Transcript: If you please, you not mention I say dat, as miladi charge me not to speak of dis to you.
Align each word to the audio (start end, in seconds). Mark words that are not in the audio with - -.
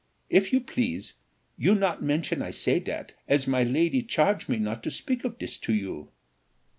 If 0.31 0.51
you 0.51 0.59
please, 0.61 1.13
you 1.59 1.75
not 1.75 2.01
mention 2.01 2.41
I 2.41 2.49
say 2.49 2.79
dat, 2.79 3.11
as 3.27 3.45
miladi 3.45 4.01
charge 4.01 4.49
me 4.49 4.57
not 4.57 4.81
to 4.81 4.89
speak 4.89 5.23
of 5.23 5.37
dis 5.37 5.57
to 5.59 5.75
you. 5.75 6.09